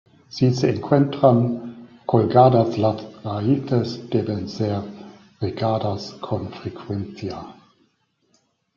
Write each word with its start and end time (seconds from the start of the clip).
Si 0.29 0.51
se 0.51 0.67
encuentran 0.71 1.99
colgadas 2.07 2.75
las 2.79 3.23
raíces 3.23 4.09
deben 4.09 4.49
ser 4.49 4.81
regadas 5.39 6.13
con 6.13 6.49
frecuencia. 6.49 7.39